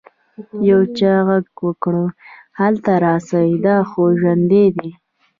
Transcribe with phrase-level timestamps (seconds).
[0.69, 1.95] يو چا ږغ وکړ
[2.59, 4.89] هلته راسئ دا خو ژوندى دى.